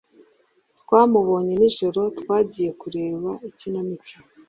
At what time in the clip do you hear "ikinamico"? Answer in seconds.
3.49-4.09